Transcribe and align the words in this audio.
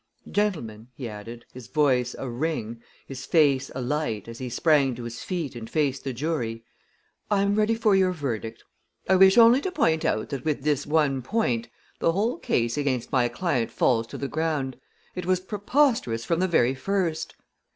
"Gentlemen," 0.31 0.87
he 0.95 1.07
added, 1.07 1.45
his 1.53 1.67
voice 1.67 2.15
a 2.17 2.27
ring, 2.27 2.81
his 3.05 3.27
face 3.27 3.69
alight, 3.75 4.27
as 4.27 4.39
he 4.39 4.49
sprang 4.49 4.95
to 4.95 5.03
his 5.03 5.21
feet 5.21 5.55
and 5.55 5.69
faced 5.69 6.03
the 6.03 6.11
jury, 6.11 6.63
"I'm 7.29 7.53
ready 7.53 7.75
for 7.75 7.95
your 7.95 8.11
verdict. 8.11 8.63
I 9.07 9.15
wish 9.15 9.37
only 9.37 9.61
to 9.61 9.71
point 9.71 10.03
out 10.03 10.29
that 10.29 10.43
with 10.43 10.63
this 10.63 10.87
one 10.87 11.21
point, 11.21 11.69
the 11.99 12.13
whole 12.13 12.39
case 12.39 12.77
against 12.77 13.11
my 13.11 13.27
client 13.27 13.69
falls 13.69 14.07
to 14.07 14.17
the 14.17 14.27
ground! 14.27 14.79
It 15.13 15.27
was 15.27 15.39
preposterous 15.39 16.25
from 16.25 16.39
the 16.39 16.47
very 16.47 16.73
first!" 16.73 17.35